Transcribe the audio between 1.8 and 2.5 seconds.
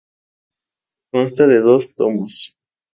tomos.